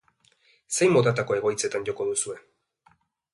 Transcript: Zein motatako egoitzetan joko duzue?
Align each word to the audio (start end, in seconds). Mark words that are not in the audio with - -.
Zein 0.77 0.95
motatako 0.95 1.37
egoitzetan 1.41 1.85
joko 1.91 2.09
duzue? 2.09 2.39